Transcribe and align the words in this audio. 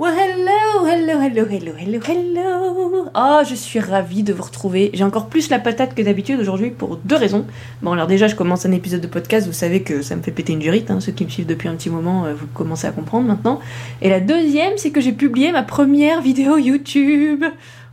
Well, 0.00 0.14
hello, 0.18 0.86
hello, 0.86 1.20
hello, 1.20 1.44
hello, 1.44 1.74
hello, 1.76 2.00
hello. 2.08 3.10
Oh, 3.14 3.42
je 3.46 3.54
suis 3.54 3.80
ravie 3.80 4.22
de 4.22 4.32
vous 4.32 4.44
retrouver. 4.44 4.90
J'ai 4.94 5.04
encore 5.04 5.26
plus 5.26 5.50
la 5.50 5.58
patate 5.58 5.94
que 5.94 6.00
d'habitude 6.00 6.40
aujourd'hui 6.40 6.70
pour 6.70 6.96
deux 6.96 7.16
raisons. 7.16 7.44
Bon, 7.82 7.92
alors 7.92 8.06
déjà, 8.06 8.26
je 8.26 8.34
commence 8.34 8.64
un 8.64 8.72
épisode 8.72 9.02
de 9.02 9.06
podcast. 9.06 9.46
Vous 9.46 9.52
savez 9.52 9.82
que 9.82 10.00
ça 10.00 10.16
me 10.16 10.22
fait 10.22 10.30
péter 10.30 10.54
une 10.54 10.58
durite. 10.58 10.90
Hein. 10.90 11.00
Ceux 11.00 11.12
qui 11.12 11.26
me 11.26 11.28
suivent 11.28 11.44
depuis 11.44 11.68
un 11.68 11.74
petit 11.74 11.90
moment, 11.90 12.24
euh, 12.24 12.32
vous 12.32 12.46
commencez 12.54 12.86
à 12.86 12.92
comprendre 12.92 13.28
maintenant. 13.28 13.60
Et 14.00 14.08
la 14.08 14.20
deuxième, 14.20 14.78
c'est 14.78 14.90
que 14.90 15.02
j'ai 15.02 15.12
publié 15.12 15.52
ma 15.52 15.62
première 15.62 16.22
vidéo 16.22 16.56
YouTube. 16.56 17.44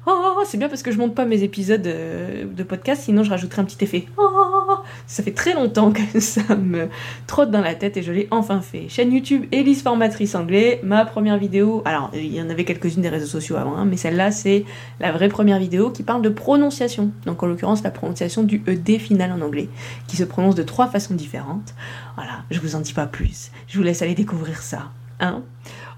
Oh, 0.10 0.42
c'est 0.46 0.58
bien 0.58 0.70
parce 0.70 0.84
que 0.84 0.92
je 0.92 0.98
monte 0.98 1.16
pas 1.16 1.26
mes 1.26 1.44
épisodes 1.44 1.86
euh, 1.86 2.46
de 2.46 2.64
podcast, 2.64 3.02
sinon 3.04 3.24
je 3.24 3.30
rajouterai 3.30 3.62
un 3.62 3.66
petit 3.66 3.84
effet. 3.84 4.08
Oh, 4.18 4.78
ça 5.06 5.22
fait 5.22 5.34
très 5.34 5.54
longtemps 5.54 5.92
que 5.92 6.20
ça 6.22 6.56
me 6.56 6.88
trotte 7.28 7.52
dans 7.52 7.60
la 7.60 7.76
tête 7.76 7.98
et 7.98 8.02
je 8.02 8.14
l'ai 8.14 8.30
enfin 8.32 8.62
fait. 8.62 8.88
Chaîne 8.88 9.12
YouTube 9.12 9.44
Elise 9.52 9.82
Formatrice 9.84 10.34
Anglais, 10.36 10.80
ma 10.82 11.04
première 11.04 11.38
vidéo. 11.38 11.82
Alors, 11.84 12.10
il 12.14 12.34
y 12.34 12.42
en 12.42 12.50
avait 12.50 12.64
quelques-unes 12.64 13.02
des 13.02 13.10
réseaux 13.10 13.26
sociaux 13.26 13.58
avant, 13.58 13.76
hein, 13.76 13.84
mais 13.84 13.98
celle-là, 13.98 14.32
c'est 14.32 14.64
la 15.02 15.12
vraie 15.12 15.28
première 15.28 15.60
vidéo 15.60 15.90
qui 15.90 16.04
parle 16.04 16.22
de 16.22 16.30
prononciation. 16.30 17.12
Donc, 17.26 17.44
en 17.44 17.48
l'occurrence, 17.48 17.84
la 17.84 17.92
prononciation 17.92 18.44
du 18.44 18.64
ED 18.66 19.00
final 19.00 19.34
en 19.34 19.42
anglais, 19.42 19.68
qui 20.08 20.16
se 20.16 20.24
prononce 20.24 20.56
de 20.56 20.64
trois 20.64 20.88
façons 20.88 21.16
différentes. 21.16 21.76
Voilà, 22.16 22.44
je 22.50 22.62
vous 22.62 22.76
en 22.76 22.80
dis 22.80 22.94
pas 22.94 23.08
plus. 23.08 23.52
Je 23.68 23.78
vous 23.78 23.84
laisse 23.84 24.02
aller 24.02 24.16
découvrir 24.16 24.62
ça. 24.62 24.92
Hein 25.20 25.42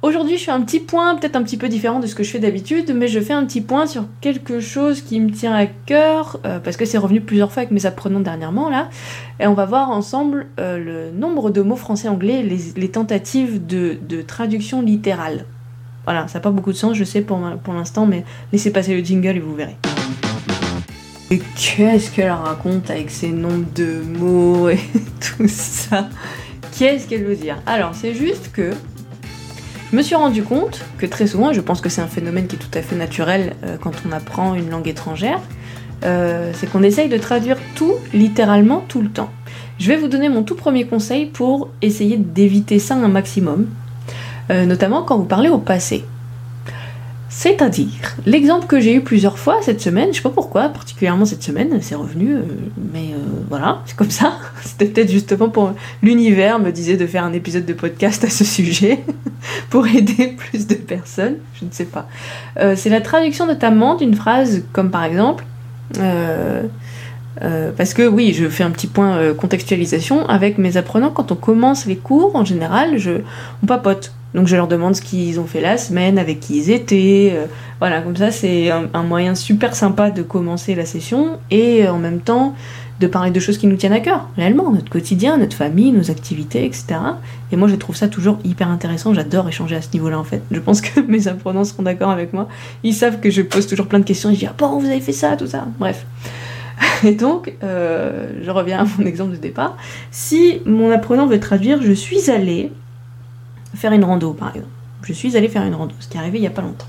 Aujourd'hui, 0.01 0.37
je 0.37 0.45
fais 0.45 0.51
un 0.51 0.61
petit 0.61 0.79
point, 0.79 1.17
peut-être 1.17 1.35
un 1.35 1.43
petit 1.43 1.57
peu 1.57 1.67
différent 1.67 1.99
de 1.99 2.07
ce 2.07 2.15
que 2.15 2.23
je 2.23 2.31
fais 2.31 2.39
d'habitude, 2.39 2.93
mais 2.95 3.09
je 3.09 3.19
fais 3.19 3.33
un 3.33 3.43
petit 3.45 3.59
point 3.59 3.85
sur 3.85 4.05
quelque 4.21 4.61
chose 4.61 5.01
qui 5.01 5.19
me 5.19 5.29
tient 5.29 5.53
à 5.53 5.65
cœur, 5.65 6.39
euh, 6.45 6.59
parce 6.59 6.77
que 6.77 6.85
c'est 6.85 6.97
revenu 6.97 7.19
plusieurs 7.19 7.51
fois 7.51 7.63
avec 7.63 7.71
mes 7.71 7.85
apprenants 7.85 8.21
dernièrement, 8.21 8.69
là. 8.69 8.89
Et 9.41 9.47
on 9.47 9.53
va 9.53 9.65
voir 9.65 9.91
ensemble 9.91 10.47
euh, 10.57 10.77
le 10.77 11.11
nombre 11.11 11.49
de 11.49 11.61
mots 11.61 11.75
français-anglais, 11.75 12.43
les, 12.43 12.87
tentatives 12.89 13.65
de, 13.65 14.21
traduction 14.21 14.81
littérale. 14.81 15.43
Voilà, 16.05 16.29
ça 16.29 16.39
n'a 16.39 16.43
pas 16.43 16.51
beaucoup 16.51 16.71
de 16.71 16.77
sens, 16.77 16.95
je 16.95 17.03
sais 17.03 17.19
pour, 17.19 17.37
pour 17.61 17.73
l'instant, 17.73 18.05
mais 18.05 18.23
laissez 18.53 18.71
passer 18.71 18.95
le 18.95 19.03
jingle 19.03 19.35
et 19.35 19.39
vous 19.39 19.53
verrez. 19.53 19.75
Et 21.29 21.41
qu'est-ce 21.57 22.09
qu'elle 22.09 22.31
raconte 22.31 22.89
avec 22.89 23.09
ces 23.09 23.31
nombres 23.31 23.67
de 23.75 24.01
mots 24.17 24.69
et 24.69 24.79
tout 25.37 25.47
ça? 25.49 26.07
Qu'est-ce 26.77 27.05
qu'elle 27.05 27.25
veut 27.25 27.35
dire? 27.35 27.57
Alors, 27.65 27.93
c'est 27.93 28.13
juste 28.13 28.53
que 28.53 28.71
je 29.91 29.97
me 29.97 30.03
suis 30.03 30.15
rendu 30.15 30.43
compte 30.43 30.85
que 30.99 31.07
très 31.07 31.25
souvent, 31.25 31.51
je 31.51 31.61
pense 31.61 31.81
que 31.81 31.89
c'est 31.89 32.01
un 32.01 32.07
phénomène 32.07 32.45
qui 32.45 32.55
est 32.55 32.59
tout 32.59 32.77
à 32.77 32.81
fait 32.81 32.95
naturel 32.95 33.55
euh, 33.63 33.77
quand 33.81 33.93
on 34.07 34.11
apprend 34.11 34.53
une 34.53 34.69
langue 34.69 34.87
étrangère, 34.87 35.39
euh, 36.05 36.51
c'est 36.53 36.71
qu'on 36.71 36.83
essaye 36.83 37.09
de 37.09 37.17
traduire 37.17 37.57
tout 37.75 37.95
littéralement 38.13 38.83
tout 38.87 39.01
le 39.01 39.09
temps. 39.09 39.31
Je 39.79 39.87
vais 39.87 39.97
vous 39.97 40.07
donner 40.07 40.29
mon 40.29 40.43
tout 40.43 40.55
premier 40.55 40.85
conseil 40.85 41.25
pour 41.25 41.69
essayer 41.81 42.17
d'éviter 42.17 42.77
ça 42.77 42.95
un 42.95 43.07
maximum, 43.07 43.67
euh, 44.51 44.65
notamment 44.65 45.01
quand 45.01 45.17
vous 45.17 45.25
parlez 45.25 45.49
au 45.49 45.57
passé. 45.57 46.05
C'est-à-dire, 47.29 48.15
l'exemple 48.25 48.67
que 48.67 48.79
j'ai 48.79 48.93
eu 48.93 49.01
plusieurs 49.01 49.39
fois 49.39 49.57
cette 49.61 49.81
semaine, 49.81 50.09
je 50.11 50.17
sais 50.17 50.23
pas 50.23 50.29
pourquoi, 50.29 50.69
particulièrement 50.69 51.25
cette 51.25 51.43
semaine, 51.43 51.79
c'est 51.81 51.95
revenu, 51.95 52.35
mais 52.93 53.13
voilà, 53.49 53.81
c'est 53.85 53.95
comme 53.95 54.11
ça. 54.11 54.33
C'était 54.63 54.85
peut-être 54.85 55.11
justement 55.11 55.49
pour 55.49 55.73
l'univers 56.01 56.59
me 56.59 56.71
disait 56.71 56.97
de 56.97 57.07
faire 57.07 57.23
un 57.23 57.33
épisode 57.33 57.65
de 57.65 57.73
podcast 57.73 58.23
à 58.23 58.29
ce 58.29 58.43
sujet, 58.43 59.03
pour 59.69 59.87
aider 59.87 60.27
plus 60.37 60.67
de 60.67 60.75
personnes, 60.75 61.37
je 61.59 61.65
ne 61.65 61.71
sais 61.71 61.85
pas. 61.85 62.07
Euh, 62.57 62.75
c'est 62.75 62.89
la 62.89 63.01
traduction 63.01 63.45
notamment 63.45 63.95
d'une 63.95 64.15
phrase 64.15 64.63
comme 64.71 64.91
par 64.91 65.03
exemple, 65.03 65.43
parce 67.77 67.93
que 67.93 68.07
oui, 68.07 68.33
je 68.33 68.47
fais 68.49 68.63
un 68.63 68.71
petit 68.71 68.87
point 68.87 69.33
contextualisation 69.33 70.27
avec 70.27 70.57
mes 70.57 70.77
apprenants. 70.77 71.09
Quand 71.09 71.31
on 71.31 71.35
commence 71.35 71.85
les 71.85 71.95
cours, 71.95 72.35
en 72.35 72.45
général, 72.45 72.97
je, 72.97 73.21
on 73.63 73.65
papote. 73.65 74.13
Donc 74.33 74.47
je 74.47 74.55
leur 74.55 74.67
demande 74.67 74.95
ce 74.95 75.01
qu'ils 75.01 75.39
ont 75.39 75.45
fait 75.45 75.61
la 75.61 75.77
semaine, 75.77 76.19
avec 76.19 76.39
qui 76.39 76.57
ils 76.57 76.71
étaient. 76.71 77.33
Euh, 77.33 77.45
voilà, 77.79 78.01
comme 78.01 78.15
ça 78.15 78.31
c'est 78.31 78.69
un, 78.69 79.03
moyen 79.03 79.35
super 79.35 79.75
sympa 79.75 80.11
de 80.11 80.21
commencer 80.21 80.75
la 80.75 80.85
session 80.85 81.39
et 81.49 81.85
euh, 81.85 81.93
en 81.93 81.97
même 81.97 82.19
temps 82.19 82.55
de 82.99 83.07
parler 83.07 83.31
de 83.31 83.39
choses 83.39 83.57
qui 83.57 83.67
nous 83.67 83.77
tiennent 83.77 83.93
à 83.93 84.01
cœur, 84.01 84.27
réellement, 84.35 84.71
notre 84.71 84.89
quotidien, 84.89 85.37
notre 85.37 85.55
famille, 85.55 85.91
nos 85.91 86.11
activités, 86.11 86.65
etc. 86.65 86.95
Et 87.51 87.55
moi 87.55 87.67
je 87.67 87.75
trouve 87.75 87.95
ça 87.95 88.07
toujours 88.07 88.39
hyper 88.43 88.69
intéressant, 88.69 89.13
j'adore 89.13 89.47
échanger 89.47 89.75
à 89.75 89.81
ce 89.81 89.89
niveau-là 89.93 90.19
en 90.19 90.23
fait. 90.23 90.41
Je 90.51 90.59
pense 90.59 90.81
que 90.81 90.99
mes 91.07 91.27
apprenants 91.27 91.63
seront 91.63 91.83
d'accord 91.83 92.09
avec 92.09 92.33
moi. 92.33 92.47
Ils 92.83 92.93
savent 92.93 93.19
que 93.19 93.29
je 93.29 93.41
pose 93.41 93.67
toujours 93.67 93.87
plein 93.87 93.99
de 93.99 94.05
questions, 94.05 94.29
et 94.29 94.33
je 94.33 94.39
dis 94.39 94.45
ah 94.47 94.55
bon 94.57 94.79
vous 94.79 94.87
avez 94.87 95.01
fait 95.01 95.13
ça, 95.13 95.37
tout 95.37 95.47
ça? 95.47 95.67
Bref. 95.79 96.05
Et 97.03 97.13
donc, 97.13 97.53
euh, 97.61 98.31
je 98.41 98.51
reviens 98.51 98.79
à 98.79 98.85
mon 98.97 99.05
exemple 99.05 99.31
de 99.31 99.37
départ. 99.37 99.75
Si 100.11 100.61
mon 100.65 100.91
apprenant 100.91 101.27
veut 101.27 101.39
traduire 101.39 101.81
je 101.81 101.91
suis 101.91 102.29
allée 102.29 102.71
faire 103.75 103.91
une 103.93 104.03
rando, 104.03 104.33
par 104.33 104.49
exemple. 104.49 104.67
Je 105.03 105.13
suis 105.13 105.37
allée 105.37 105.47
faire 105.47 105.63
une 105.63 105.75
rando, 105.75 105.95
ce 105.99 106.07
qui 106.07 106.17
est 106.17 106.19
arrivé 106.19 106.37
il 106.37 106.41
n'y 106.41 106.47
a 106.47 106.51
pas 106.51 106.61
longtemps. 106.61 106.87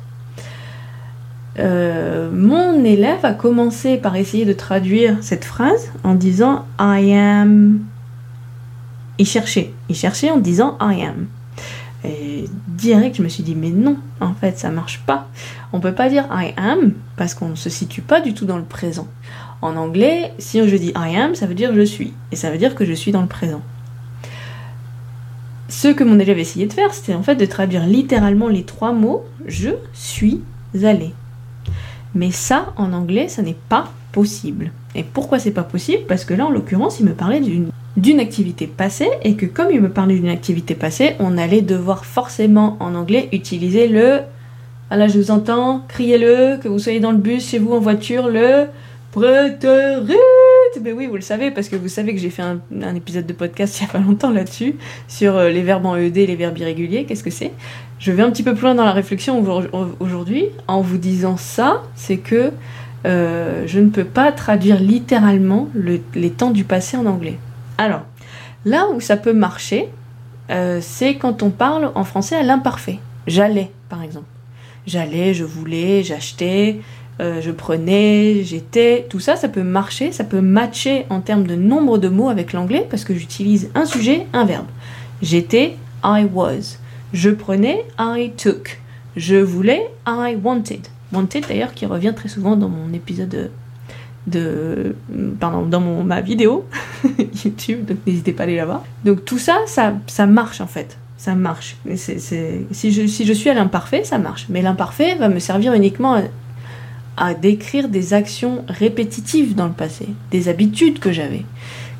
Euh, 1.58 2.30
mon 2.32 2.84
élève 2.84 3.24
a 3.24 3.32
commencé 3.32 3.96
par 3.96 4.16
essayer 4.16 4.44
de 4.44 4.52
traduire 4.52 5.18
cette 5.20 5.44
phrase 5.44 5.90
en 6.04 6.14
disant 6.14 6.64
I 6.78 7.12
am. 7.14 7.80
Il 9.18 9.26
cherchait, 9.26 9.72
il 9.88 9.96
cherchait 9.96 10.30
en 10.30 10.38
disant 10.38 10.78
I 10.80 11.02
am. 11.02 11.26
Et 12.04 12.46
direct, 12.68 13.16
je 13.16 13.22
me 13.22 13.28
suis 13.28 13.42
dit, 13.42 13.54
mais 13.54 13.68
non, 13.68 13.98
en 14.20 14.32
fait, 14.32 14.58
ça 14.58 14.70
marche 14.70 15.02
pas. 15.04 15.28
On 15.74 15.80
peut 15.80 15.92
pas 15.92 16.08
dire 16.08 16.26
I 16.30 16.54
am 16.56 16.92
parce 17.16 17.34
qu'on 17.34 17.50
ne 17.50 17.54
se 17.54 17.68
situe 17.68 18.00
pas 18.00 18.22
du 18.22 18.32
tout 18.32 18.46
dans 18.46 18.56
le 18.56 18.64
présent. 18.64 19.08
En 19.60 19.76
anglais, 19.76 20.32
si 20.38 20.66
je 20.66 20.76
dis 20.76 20.92
I 20.96 21.16
am, 21.16 21.34
ça 21.34 21.46
veut 21.46 21.54
dire 21.54 21.74
je 21.74 21.82
suis. 21.82 22.14
Et 22.32 22.36
ça 22.36 22.50
veut 22.50 22.56
dire 22.56 22.74
que 22.74 22.86
je 22.86 22.94
suis 22.94 23.12
dans 23.12 23.20
le 23.20 23.26
présent 23.26 23.60
ce 25.70 25.88
que 25.88 26.04
mon 26.04 26.18
élève 26.18 26.38
essayait 26.38 26.66
de 26.66 26.72
faire, 26.72 26.92
c'était 26.92 27.14
en 27.14 27.22
fait 27.22 27.36
de 27.36 27.46
traduire 27.46 27.86
littéralement 27.86 28.48
les 28.48 28.64
trois 28.64 28.92
mots 28.92 29.24
je 29.46 29.70
suis 29.94 30.42
allé. 30.82 31.14
Mais 32.14 32.30
ça, 32.30 32.72
en 32.76 32.92
anglais, 32.92 33.28
ça 33.28 33.42
n'est 33.42 33.56
pas 33.68 33.90
possible. 34.12 34.72
Et 34.94 35.04
pourquoi 35.04 35.38
c'est 35.38 35.52
pas 35.52 35.62
possible? 35.62 36.04
Parce 36.08 36.24
que 36.24 36.34
là, 36.34 36.46
en 36.46 36.50
l'occurrence, 36.50 37.00
il 37.00 37.06
me 37.06 37.12
parlait 37.12 37.40
d'une 37.96 38.20
activité 38.20 38.66
passée 38.66 39.10
et 39.22 39.34
que 39.34 39.46
comme 39.46 39.68
il 39.70 39.80
me 39.80 39.90
parlait 39.90 40.16
d'une 40.16 40.28
activité 40.28 40.74
passée, 40.74 41.14
on 41.20 41.38
allait 41.38 41.62
devoir 41.62 42.04
forcément 42.04 42.76
en 42.80 42.94
anglais 42.94 43.28
utiliser 43.32 43.86
le 43.86 44.20
ah 44.92 44.96
là 44.96 45.06
je 45.06 45.18
vous 45.18 45.30
entends, 45.30 45.84
criez-le, 45.86 46.58
que 46.60 46.66
vous 46.66 46.80
soyez 46.80 46.98
dans 46.98 47.12
le 47.12 47.18
bus, 47.18 47.48
chez 47.48 47.60
vous 47.60 47.74
en 47.74 47.78
voiture, 47.78 48.26
le 48.26 48.66
prêterie 49.12 50.16
mais 50.82 50.92
oui, 50.92 51.06
vous 51.06 51.16
le 51.16 51.20
savez, 51.20 51.50
parce 51.50 51.68
que 51.68 51.76
vous 51.76 51.88
savez 51.88 52.14
que 52.14 52.20
j'ai 52.20 52.30
fait 52.30 52.42
un, 52.42 52.94
épisode 52.94 53.26
de 53.26 53.32
podcast 53.32 53.78
il 53.78 53.86
y 53.86 53.88
a 53.88 53.92
pas 53.92 53.98
longtemps 53.98 54.30
là-dessus, 54.30 54.76
sur 55.08 55.36
euh, 55.36 55.48
les 55.48 55.62
verbes 55.62 55.86
en 55.86 55.96
ED 55.96 56.16
les 56.16 56.36
verbes 56.36 56.58
irréguliers, 56.58 57.04
qu'est-ce 57.04 57.22
que 57.22 57.30
c'est? 57.30 57.52
Je 58.00 58.12
vais 58.12 58.22
un 58.22 58.30
petit 58.30 58.42
peu 58.42 58.54
plus 58.54 58.62
loin 58.62 58.74
dans 58.74 58.86
la 58.86 58.92
réflexion 58.92 59.44
aujourd'hui, 60.00 60.46
en 60.66 60.80
vous 60.80 60.96
disant 60.96 61.36
ça, 61.36 61.82
c'est 61.94 62.16
que 62.16 62.50
euh, 63.06 63.64
je 63.66 63.78
ne 63.78 63.90
peux 63.90 64.04
pas 64.04 64.32
traduire 64.32 64.80
littéralement 64.80 65.68
les 65.74 66.30
temps 66.30 66.50
du 66.50 66.64
passé 66.64 66.96
en 66.96 67.04
anglais. 67.04 67.38
Alors, 67.76 68.00
là 68.64 68.88
où 68.88 69.00
ça 69.00 69.18
peut 69.18 69.34
marcher, 69.34 69.90
euh, 70.50 70.78
c'est 70.80 71.16
quand 71.16 71.42
on 71.42 71.50
parle 71.50 71.92
en 71.94 72.04
français 72.04 72.36
à 72.36 72.42
l'imparfait. 72.42 72.98
J'allais, 73.26 73.70
par 73.90 74.02
exemple. 74.02 74.26
J'allais, 74.86 75.34
je 75.34 75.44
voulais, 75.44 76.02
j'achetais, 76.02 76.80
euh, 77.20 77.42
je 77.42 77.50
prenais, 77.50 78.42
j'étais, 78.44 79.06
tout 79.10 79.20
ça, 79.20 79.36
ça 79.36 79.48
peut 79.48 79.62
marcher, 79.62 80.10
ça 80.10 80.24
peut 80.24 80.40
matcher 80.40 81.04
en 81.10 81.20
termes 81.20 81.46
de 81.46 81.54
nombre 81.54 81.98
de 81.98 82.08
mots 82.08 82.30
avec 82.30 82.54
l'anglais 82.54 82.86
parce 82.88 83.04
que 83.04 83.14
j'utilise 83.14 83.70
un 83.74 83.84
sujet, 83.84 84.26
un 84.32 84.46
verbe. 84.46 84.66
J'étais, 85.20 85.76
I 86.02 86.26
was. 86.32 86.78
Je 87.12 87.30
prenais, 87.30 87.84
I 87.98 88.32
took. 88.36 88.80
Je 89.16 89.36
voulais, 89.36 89.88
I 90.06 90.36
wanted. 90.42 90.86
Wanted 91.12 91.46
d'ailleurs 91.48 91.74
qui 91.74 91.86
revient 91.86 92.12
très 92.14 92.28
souvent 92.28 92.56
dans 92.56 92.68
mon 92.68 92.92
épisode 92.92 93.50
de, 94.26 94.94
pardon, 95.40 95.66
dans 95.66 95.80
mon, 95.80 96.04
ma 96.04 96.20
vidéo 96.20 96.64
YouTube, 97.44 97.86
donc 97.86 97.98
n'hésitez 98.06 98.32
pas 98.32 98.42
à 98.42 98.46
aller 98.46 98.56
là-bas. 98.56 98.84
Donc 99.04 99.24
tout 99.24 99.38
ça, 99.38 99.58
ça, 99.66 99.94
ça 100.06 100.26
marche 100.26 100.60
en 100.60 100.66
fait 100.66 100.96
ça 101.20 101.34
marche. 101.34 101.76
Si, 101.96 102.92
je, 102.92 103.06
si 103.06 103.26
je 103.26 103.32
suis 103.34 103.50
à 103.50 103.54
l'imparfait, 103.54 104.04
ça 104.04 104.16
marche. 104.16 104.46
Mais 104.48 104.62
l'imparfait 104.62 105.16
va 105.16 105.28
me 105.28 105.38
servir 105.38 105.74
uniquement 105.74 106.18
à 107.18 107.34
décrire 107.34 107.90
des 107.90 108.14
actions 108.14 108.64
répétitives 108.68 109.54
dans 109.54 109.66
le 109.66 109.72
passé, 109.72 110.08
des 110.30 110.48
habitudes 110.48 110.98
que 110.98 111.12
j'avais. 111.12 111.44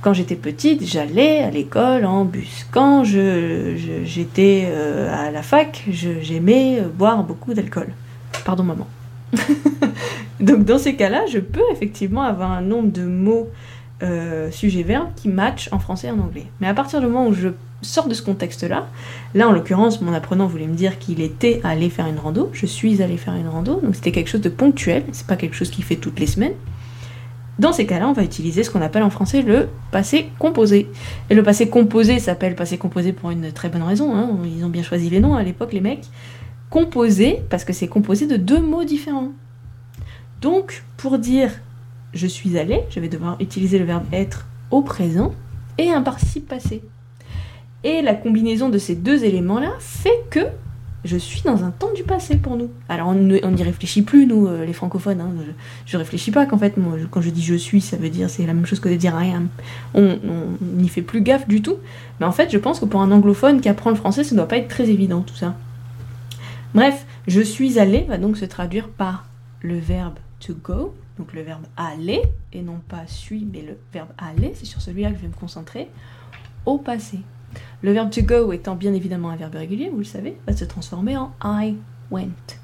Quand 0.02 0.14
j'étais 0.14 0.36
petite, 0.36 0.86
j'allais 0.86 1.40
à 1.40 1.50
l'école 1.50 2.06
en 2.06 2.24
bus. 2.24 2.66
Quand 2.70 3.04
j'étais 3.04 3.76
je, 3.76 4.70
euh, 4.70 5.26
à 5.28 5.30
la 5.30 5.42
fac, 5.42 5.84
j'aimais 5.90 6.82
boire 6.96 7.22
beaucoup 7.22 7.52
d'alcool. 7.52 7.88
Pardon 8.44 8.62
maman. 8.62 8.86
Donc 10.40 10.64
dans 10.64 10.78
ces 10.78 10.96
cas-là, 10.96 11.26
je 11.30 11.38
peux 11.38 11.62
effectivement 11.72 12.22
avoir 12.22 12.50
un 12.50 12.62
nombre 12.62 12.90
de 12.90 13.02
mots 13.02 13.48
euh, 14.02 14.50
sujet-verbe 14.50 15.08
qui 15.16 15.28
matchent 15.28 15.68
en 15.72 15.78
français 15.78 16.08
et 16.08 16.10
en 16.10 16.18
anglais. 16.18 16.46
Mais 16.60 16.66
à 16.66 16.74
partir 16.74 17.00
du 17.00 17.06
moment 17.06 17.26
où 17.26 17.34
je 17.34 17.50
sors 17.82 18.08
de 18.08 18.14
ce 18.14 18.22
contexte-là. 18.22 18.86
Là, 19.34 19.48
en 19.48 19.52
l'occurrence, 19.52 20.00
mon 20.00 20.12
apprenant 20.12 20.46
voulait 20.46 20.66
me 20.66 20.74
dire 20.74 20.98
qu'il 20.98 21.20
était 21.20 21.60
allé 21.64 21.90
faire 21.90 22.06
une 22.06 22.18
rando. 22.18 22.50
Je 22.52 22.66
suis 22.66 23.02
allé 23.02 23.16
faire 23.16 23.34
une 23.34 23.48
rando, 23.48 23.80
donc 23.80 23.94
c'était 23.94 24.12
quelque 24.12 24.28
chose 24.28 24.40
de 24.40 24.48
ponctuel. 24.48 25.04
C'est 25.12 25.26
pas 25.26 25.36
quelque 25.36 25.56
chose 25.56 25.70
qui 25.70 25.82
fait 25.82 25.96
toutes 25.96 26.20
les 26.20 26.26
semaines. 26.26 26.54
Dans 27.60 27.74
ces 27.74 27.84
cas-là, 27.84 28.08
on 28.08 28.14
va 28.14 28.22
utiliser 28.22 28.64
ce 28.64 28.70
qu'on 28.70 28.80
appelle 28.80 29.02
en 29.02 29.10
français 29.10 29.42
le 29.42 29.68
passé 29.90 30.30
composé. 30.38 30.88
Et 31.28 31.34
le 31.34 31.42
passé 31.42 31.68
composé 31.68 32.18
s'appelle 32.18 32.54
passé 32.54 32.78
composé 32.78 33.12
pour 33.12 33.30
une 33.30 33.52
très 33.52 33.68
bonne 33.68 33.82
raison. 33.82 34.16
Hein. 34.16 34.30
Ils 34.46 34.64
ont 34.64 34.70
bien 34.70 34.82
choisi 34.82 35.10
les 35.10 35.20
noms 35.20 35.34
à 35.34 35.42
l'époque, 35.42 35.74
les 35.74 35.82
mecs. 35.82 36.06
composé 36.70 37.42
parce 37.50 37.66
que 37.66 37.74
c'est 37.74 37.86
composé 37.86 38.26
de 38.26 38.36
deux 38.36 38.62
mots 38.62 38.84
différents. 38.84 39.32
Donc, 40.40 40.84
pour 40.96 41.18
dire 41.18 41.50
je 42.14 42.26
suis 42.26 42.56
allé, 42.56 42.80
je 42.88 42.98
vais 42.98 43.08
devoir 43.08 43.36
utiliser 43.40 43.78
le 43.78 43.84
verbe 43.84 44.04
être 44.10 44.46
au 44.70 44.80
présent 44.80 45.34
et 45.76 45.90
un 45.92 46.00
participe 46.00 46.48
passé. 46.48 46.82
Et 47.84 48.00
la 48.00 48.14
combinaison 48.14 48.70
de 48.70 48.78
ces 48.78 48.94
deux 48.94 49.22
éléments-là 49.22 49.72
fait 49.80 50.24
que 50.30 50.46
je 51.04 51.16
suis 51.16 51.42
dans 51.42 51.64
un 51.64 51.70
temps 51.70 51.92
du 51.94 52.02
passé 52.02 52.36
pour 52.36 52.56
nous. 52.56 52.70
Alors 52.88 53.08
on 53.08 53.14
n'y 53.14 53.62
réfléchit 53.62 54.02
plus, 54.02 54.26
nous, 54.26 54.46
euh, 54.46 54.64
les 54.64 54.72
francophones. 54.72 55.20
Hein. 55.20 55.32
Je, 55.86 55.96
réfléchis 55.96 56.30
pas 56.30 56.46
qu'en 56.46 56.58
fait, 56.58 56.74
quand 57.10 57.20
je 57.20 57.30
dis 57.30 57.42
je 57.42 57.54
suis, 57.54 57.80
ça 57.80 57.96
veut 57.96 58.10
dire 58.10 58.28
c'est 58.28 58.46
la 58.46 58.52
même 58.52 58.66
chose 58.66 58.80
que 58.80 58.88
de 58.88 58.96
dire 58.96 59.16
am. 59.16 59.48
On 59.94 60.18
n'y 60.60 60.88
fait 60.88 61.02
plus 61.02 61.22
gaffe 61.22 61.48
du 61.48 61.62
tout. 61.62 61.76
Mais 62.18 62.26
en 62.26 62.32
fait, 62.32 62.50
je 62.50 62.58
pense 62.58 62.80
que 62.80 62.84
pour 62.84 63.00
un 63.00 63.10
anglophone 63.10 63.60
qui 63.60 63.68
apprend 63.68 63.90
le 63.90 63.96
français, 63.96 64.24
ça 64.24 64.34
ne 64.34 64.40
doit 64.40 64.48
pas 64.48 64.58
être 64.58 64.68
très 64.68 64.90
évident 64.90 65.22
tout 65.22 65.36
ça. 65.36 65.54
Bref, 66.74 67.06
je 67.26 67.40
suis 67.40 67.78
allé 67.78 68.02
va 68.08 68.18
donc 68.18 68.36
se 68.36 68.44
traduire 68.44 68.88
par 68.88 69.26
le 69.62 69.78
verbe 69.78 70.18
to 70.38 70.54
go, 70.54 70.94
donc 71.18 71.32
le 71.32 71.42
verbe 71.42 71.64
aller, 71.76 72.22
et 72.52 72.62
non 72.62 72.80
pas 72.88 73.06
suis, 73.06 73.46
mais 73.50 73.62
le 73.62 73.76
verbe 73.92 74.08
aller, 74.18 74.52
c'est 74.54 74.66
sur 74.66 74.80
celui-là 74.80 75.10
que 75.10 75.16
je 75.16 75.22
vais 75.22 75.28
me 75.28 75.34
concentrer, 75.34 75.88
au 76.66 76.78
passé. 76.78 77.20
Le 77.82 77.92
verbe 77.92 78.10
to 78.10 78.22
go 78.22 78.52
étant 78.52 78.76
bien 78.76 78.92
évidemment 78.92 79.30
un 79.30 79.36
verbe 79.36 79.54
régulier, 79.54 79.88
vous 79.88 79.98
le 79.98 80.04
savez, 80.04 80.38
va 80.46 80.54
se 80.54 80.64
transformer 80.64 81.16
en 81.16 81.32
I 81.42 81.76
went. 82.10 82.58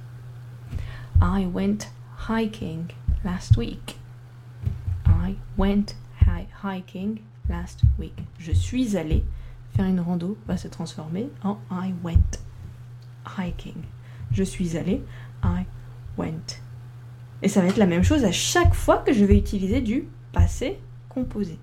I 1.21 1.47
went 1.53 1.89
hiking 2.29 2.85
last 3.25 3.57
week. 3.57 3.97
I 5.07 5.37
went 5.57 5.97
hiking 6.63 7.21
last 7.49 7.83
week. 7.99 8.15
Je 8.39 8.53
suis 8.53 8.97
allé 8.97 9.25
faire 9.75 9.87
une 9.87 10.01
rando 10.01 10.37
va 10.47 10.57
se 10.57 10.69
transformer 10.69 11.29
en 11.43 11.59
I 11.71 11.93
went 12.03 12.41
hiking. 13.39 13.77
Je 14.33 14.43
suis 14.43 14.77
allé, 14.77 15.03
I 15.45 15.65
went. 16.17 16.61
Et 17.43 17.49
ça 17.49 17.61
va 17.61 17.69
être 17.69 17.77
la 17.77 17.87
même 17.87 18.03
chose 18.03 18.25
à 18.25 18.33
chaque 18.33 18.75
fois 18.75 18.99
que 18.99 19.13
je 19.13 19.25
vais 19.25 19.37
utiliser 19.37 19.81
du 19.81 20.09
passé 20.33 20.79
composé. 21.09 21.59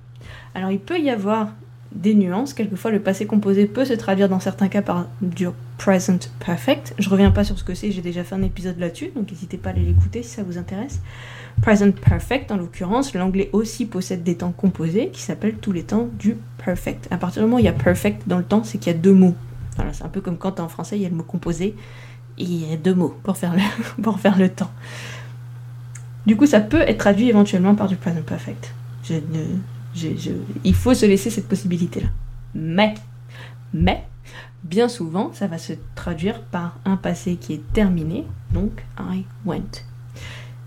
Alors 0.54 0.72
il 0.72 0.80
peut 0.80 1.00
y 1.00 1.10
avoir 1.10 1.50
des 1.94 2.16
nuances. 2.16 2.54
Quelquefois, 2.54 2.92
le 2.92 3.00
passé 3.00 3.25
composé 3.25 3.66
peut 3.66 3.86
se 3.86 3.94
traduire 3.94 4.30
dans 4.30 4.40
certains 4.40 4.68
cas 4.68 4.81
par 4.81 5.07
du 5.22 5.48
present 5.78 6.30
perfect. 6.40 6.94
Je 7.00 7.10
reviens 7.10 7.31
pas 7.31 7.44
sur 7.44 7.57
ce 7.57 7.63
que 7.63 7.74
c'est, 7.74 7.92
j'ai 7.92 8.01
déjà 8.01 8.24
fait 8.24 8.36
un 8.36 8.42
épisode 8.42 8.80
là-dessus, 8.80 9.12
donc 9.16 9.31
n'hésitez 9.31 9.57
pas 9.57 9.69
à 9.69 9.74
aller 9.74 9.84
l'écouter 9.84 10.24
si 10.24 10.30
ça 10.30 10.44
vous 10.44 10.57
intéresse. 10.57 11.01
Present 11.62 11.92
perfect, 11.92 12.51
en 12.51 12.57
l'occurrence, 12.57 13.13
l'anglais 13.13 13.50
aussi 13.54 13.86
possède 13.86 14.24
des 14.24 14.36
temps 14.36 14.51
composés 14.51 15.10
qui 15.10 15.22
s'appellent 15.22 15.57
tous 15.57 15.72
les 15.72 15.84
temps 15.84 16.10
du 16.18 16.38
perfect. 16.63 17.07
À 17.12 17.18
partir 17.18 17.42
du 17.42 17.45
moment 17.45 17.57
où 17.57 17.60
il 17.60 17.66
y 17.66 17.69
a 17.69 17.74
perfect 17.74 18.24
dans 18.28 18.38
le 18.38 18.44
temps, 18.44 18.63
c'est 18.63 18.78
qu'il 18.78 18.92
y 18.92 18.95
a 18.95 19.00
deux 19.00 19.13
mots. 19.13 19.36
Voilà, 19.75 19.94
c'est 19.94 20.04
un 20.04 20.10
peu 20.10 20.22
comme 20.22 20.38
quand 20.38 20.60
en 20.60 20.68
français 20.68 20.98
il 20.98 21.01
y 21.01 21.06
a 21.06 21.10
le 21.10 21.16
mot 21.16 21.24
composé 21.24 21.75
et 22.38 22.44
il 22.44 22.69
y 22.69 22.74
a 22.74 22.78
deux 22.78 22.95
mots 22.95 23.16
pour 23.24 23.38
faire 23.38 23.54
le, 23.54 23.62
pour 24.01 24.19
faire 24.19 24.38
le 24.38 24.50
temps. 24.50 24.72
Du 26.25 26.38
coup, 26.38 26.45
ça 26.45 26.62
peut 26.62 26.81
être 26.81 26.98
traduit 26.98 27.30
éventuellement 27.30 27.75
par 27.75 27.88
du 27.88 27.98
present 27.98 28.22
perfect. 28.22 28.74
Je 29.04 29.16
ne 29.16 29.44
il 30.63 30.75
faut 30.75 30.94
se 30.94 31.06
laisser 31.06 31.30
cette 31.30 31.48
possibilité-là. 31.48 32.10
Mais, 32.56 32.94
mais, 33.74 34.04
bien 34.63 34.88
souvent, 34.88 35.31
ça 35.34 35.48
va 35.48 35.57
se 35.57 35.74
traduire 35.95 36.42
par 36.42 36.78
un 36.86 36.98
passé 36.98 37.36
qui 37.36 37.54
est 37.54 37.74
terminé, 37.74 38.25
donc 38.51 38.84
I 39.00 39.25
went. 39.45 39.84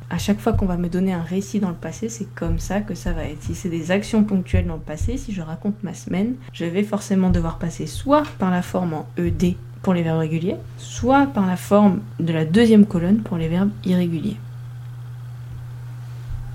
À 0.09 0.19
chaque 0.19 0.39
fois 0.39 0.53
qu'on 0.53 0.67
va 0.67 0.77
me 0.77 0.89
donner 0.89 1.13
un 1.13 1.23
récit 1.23 1.59
dans 1.59 1.71
le 1.71 1.75
passé, 1.75 2.09
c'est 2.09 2.33
comme 2.35 2.61
ça 2.61 2.81
que 2.81 2.95
ça 2.95 3.13
va 3.13 3.25
être. 3.25 3.43
Si 3.43 3.57
c'est 3.57 3.69
des 3.69 3.91
actions 3.91 4.23
ponctuelles 4.23 4.67
dans 4.67 4.75
le 4.75 4.81
passé, 4.81 5.17
si 5.17 5.33
je 5.33 5.43
raconte 5.43 5.83
ma 5.83 5.95
semaine, 5.95 6.37
je 6.53 6.65
vais 6.65 6.85
forcément 6.85 7.31
devoir 7.31 7.59
passer 7.59 7.87
soit 7.87 8.23
par 8.39 8.53
la 8.53 8.63
forme 8.63 8.95
en 8.95 9.09
ED 9.17 9.57
pour 9.83 9.95
les 9.95 10.03
verbes 10.03 10.21
réguliers, 10.21 10.57
soit 10.79 11.27
par 11.27 11.47
la 11.47 11.57
forme 11.57 12.01
de 12.21 12.33
la 12.33 12.45
deuxième 12.45 12.87
colonne 12.87 13.23
pour 13.23 13.37
les 13.37 13.49
verbes 13.49 13.71
irréguliers. 13.85 14.37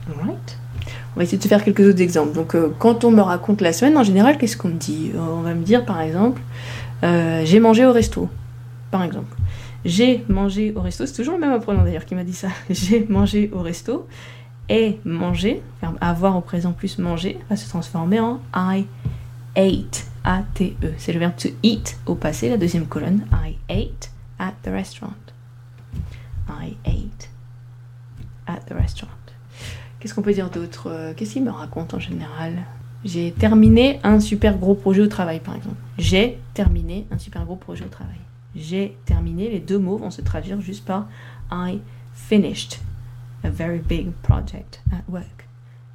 Alright? 0.10 0.61
On 1.16 1.20
va 1.20 1.24
essayer 1.24 1.38
de 1.38 1.44
faire 1.48 1.64
quelques 1.64 1.82
autres 1.82 2.02
exemples. 2.02 2.34
Donc, 2.34 2.56
euh, 2.56 2.74
quand 2.80 3.04
on 3.04 3.12
me 3.12 3.22
raconte 3.22 3.62
la 3.62 3.74
semaine, 3.74 3.98
en 3.98 4.04
général, 4.04 4.38
qu'est-ce 4.38 4.56
qu'on 4.56 4.70
me 4.70 4.80
dit? 4.80 5.12
Euh, 5.16 5.20
On 5.20 5.42
va 5.42 5.54
me 5.54 5.64
dire, 5.64 5.86
par 5.86 6.02
exemple, 6.02 6.42
euh, 7.04 7.42
j'ai 7.46 7.60
mangé 7.60 7.86
au 7.86 7.92
resto, 7.92 8.30
par 8.92 9.04
exemple. 9.04 9.36
J'ai 9.84 10.24
mangé 10.30 10.74
au 10.76 10.82
resto, 10.82 11.06
c'est 11.06 11.16
toujours 11.16 11.34
le 11.34 11.40
même 11.40 11.52
apprenant 11.52 11.84
d'ailleurs 11.84 12.06
qui 12.06 12.16
m'a 12.16 12.24
dit 12.24 12.34
ça. 12.34 12.50
j'ai 12.70 13.06
mangé 13.10 13.50
au 13.54 13.62
resto. 13.62 14.08
Et 14.70 15.00
manger, 15.04 15.62
avoir 16.00 16.38
au 16.38 16.42
présent 16.42 16.72
plus 16.72 16.98
manger, 16.98 17.40
va 17.50 17.58
se 17.58 17.68
transformer 17.68 18.22
en 18.22 18.40
I 18.56 18.86
ate. 19.58 20.06
A-T-E. 20.24 20.94
C'est 20.98 21.14
le 21.14 21.20
verbe 21.20 21.36
to 21.36 21.50
eat 21.64 21.98
au 22.06 22.16
passé, 22.16 22.48
la 22.48 22.58
deuxième 22.58 22.86
colonne. 22.86 23.26
I 23.34 23.58
ate 23.70 24.12
at 24.40 24.54
the 24.64 24.68
restaurant. 24.68 25.16
I 26.48 26.76
ate 26.86 27.30
at 28.48 28.60
the 28.68 28.74
restaurant. 28.74 29.21
Qu'est-ce 30.02 30.16
qu'on 30.16 30.24
peut 30.24 30.34
dire 30.34 30.50
d'autre 30.50 30.88
euh, 30.90 31.14
Qu'est-ce 31.16 31.34
qu'il 31.34 31.44
me 31.44 31.52
raconte 31.52 31.94
en 31.94 32.00
général? 32.00 32.66
J'ai 33.06 33.32
terminé 33.32 34.00
un 34.04 34.20
super 34.20 34.58
gros 34.58 34.74
projet 34.74 35.02
au 35.02 35.08
travail, 35.08 35.40
par 35.40 35.56
exemple. 35.56 35.78
J'ai 36.00 36.40
terminé 36.56 37.06
un 37.12 37.20
super 37.20 37.46
gros 37.46 37.56
projet 37.56 37.86
au 37.86 37.90
travail. 37.90 38.20
J'ai 38.56 38.98
terminé, 39.06 39.50
les 39.50 39.60
deux 39.60 39.78
mots 39.78 39.98
vont 39.98 40.10
se 40.10 40.22
traduire 40.22 40.60
juste 40.60 40.86
par 40.86 41.08
I 41.52 41.80
finished 42.14 42.80
a 43.44 43.50
very 43.50 43.80
big 43.80 44.12
project 44.24 44.82
at 44.92 45.04
work. 45.08 45.48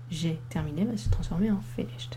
J'ai 0.08 0.38
terminé 0.50 0.84
va 0.84 0.96
se 0.96 1.08
transformer 1.08 1.50
en 1.50 1.60
finished. 1.74 2.16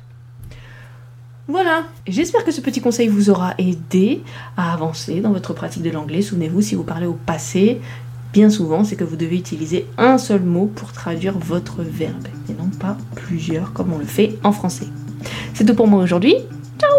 Voilà, 1.47 1.85
j'espère 2.05 2.45
que 2.45 2.51
ce 2.51 2.61
petit 2.61 2.79
conseil 2.79 3.07
vous 3.07 3.31
aura 3.31 3.55
aidé 3.57 4.21
à 4.55 4.71
avancer 4.71 5.19
dans 5.19 5.31
votre 5.31 5.55
pratique 5.55 5.81
de 5.81 5.89
l'anglais. 5.89 6.21
Souvenez-vous, 6.21 6.61
si 6.61 6.75
vous 6.75 6.83
parlez 6.83 7.07
au 7.07 7.13
passé, 7.13 7.81
bien 8.33 8.49
souvent, 8.49 8.83
c'est 8.83 8.95
que 8.95 9.03
vous 9.03 9.15
devez 9.15 9.37
utiliser 9.37 9.85
un 9.97 10.17
seul 10.17 10.41
mot 10.41 10.69
pour 10.73 10.91
traduire 10.91 11.37
votre 11.37 11.81
verbe, 11.81 12.27
et 12.49 12.53
non 12.53 12.69
pas 12.79 12.97
plusieurs 13.15 13.73
comme 13.73 13.93
on 13.93 13.97
le 13.97 14.05
fait 14.05 14.37
en 14.43 14.51
français. 14.51 14.87
C'est 15.53 15.65
tout 15.65 15.75
pour 15.75 15.87
moi 15.87 16.01
aujourd'hui. 16.01 16.35
Ciao 16.79 16.91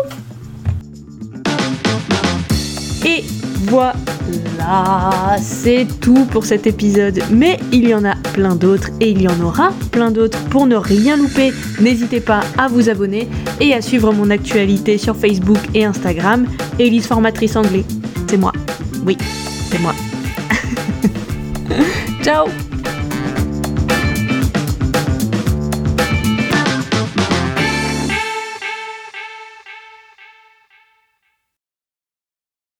Et 3.07 3.25
voilà, 3.69 5.37
c'est 5.41 5.87
tout 6.01 6.27
pour 6.27 6.45
cet 6.45 6.67
épisode. 6.67 7.21
Mais 7.31 7.59
il 7.73 7.89
y 7.89 7.95
en 7.95 8.05
a 8.05 8.17
plein 8.35 8.55
d'autres 8.55 8.91
et 9.01 9.11
il 9.11 9.23
y 9.23 9.29
en 9.29 9.41
aura 9.41 9.73
plein 9.91 10.11
d'autres. 10.11 10.39
Pour 10.51 10.67
ne 10.67 10.77
rien 10.77 11.17
louper, 11.17 11.53
n'hésitez 11.81 12.21
pas 12.21 12.41
à 12.59 12.69
vous 12.69 12.89
abonner 12.89 13.29
et 13.61 13.73
à 13.73 13.81
suivre 13.81 14.13
mon 14.13 14.31
actualité 14.31 14.99
sur 14.99 15.17
Facebook 15.17 15.59
et 15.75 15.85
Instagram. 15.85 16.47
Elise 16.79 17.07
Formatrice 17.07 17.57
Anglais, 17.57 17.85
c'est 18.29 18.37
moi. 18.37 18.53
Oui, 19.07 19.17
c'est 19.71 19.81
moi. 19.81 19.95
Ciao 22.23 22.47